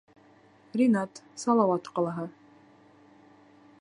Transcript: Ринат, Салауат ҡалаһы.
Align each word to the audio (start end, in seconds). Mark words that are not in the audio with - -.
Ринат, 0.81 1.21
Салауат 1.43 1.91
ҡалаһы. 1.99 2.25